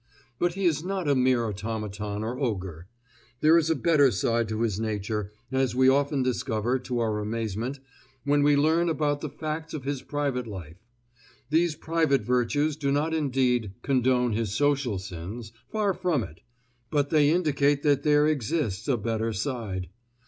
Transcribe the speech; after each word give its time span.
But 0.39 0.55
he 0.55 0.65
is 0.65 0.83
not 0.83 1.07
a 1.07 1.13
mere 1.13 1.45
automaton 1.45 2.23
or 2.23 2.39
ogre. 2.39 2.87
There 3.41 3.55
is 3.55 3.69
a 3.69 3.75
better 3.75 4.09
side 4.09 4.49
to 4.49 4.61
his 4.61 4.79
nature, 4.79 5.31
as 5.51 5.75
we 5.75 5.89
often 5.89 6.23
discover, 6.23 6.79
to 6.79 6.97
our 6.97 7.19
amazement, 7.19 7.79
when 8.23 8.41
we 8.41 8.55
learn 8.55 8.89
about 8.89 9.21
the 9.21 9.29
facts 9.29 9.75
of 9.75 9.83
his 9.83 10.01
private 10.01 10.47
life. 10.47 10.77
These 11.51 11.75
private 11.75 12.23
virtues 12.23 12.75
do 12.77 12.91
not 12.91 13.13
indeed 13.13 13.73
condone 13.83 14.33
his 14.33 14.51
social 14.51 14.97
sins 14.97 15.51
far 15.69 15.93
from 15.93 16.23
it 16.23 16.41
but 16.89 17.11
they 17.11 17.29
indicate 17.29 17.83
that 17.83 18.01
there 18.01 18.25
exists 18.25 18.87
a 18.87 18.97
better 18.97 19.31
side. 19.31 19.87